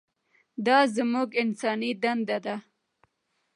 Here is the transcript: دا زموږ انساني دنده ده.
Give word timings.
دا 0.65 0.77
زموږ 0.95 1.29
انساني 1.43 1.91
دنده 2.03 2.37
ده. 2.45 2.55